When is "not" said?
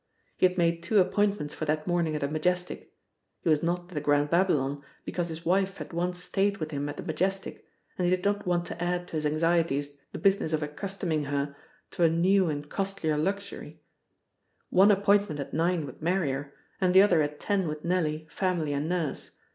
3.61-3.81, 8.25-8.47